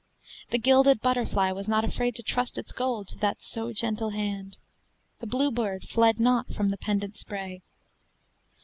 The 0.49 0.57
gilded 0.57 0.99
butterfly 0.99 1.51
was 1.51 1.67
not 1.67 1.85
afraid 1.85 2.15
To 2.15 2.23
trust 2.23 2.57
its 2.57 2.71
gold 2.71 3.07
to 3.09 3.19
that 3.19 3.43
so 3.43 3.71
gentle 3.71 4.09
hand, 4.09 4.57
The 5.19 5.27
bluebird 5.27 5.87
fled 5.87 6.19
not 6.19 6.51
from 6.51 6.69
the 6.69 6.77
pendent 6.77 7.19
spray. 7.19 7.61